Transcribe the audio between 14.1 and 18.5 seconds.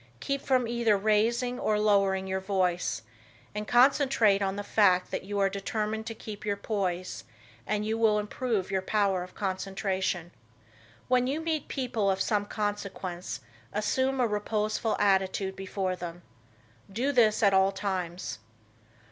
a reposeful attitude before them. Do this at all times.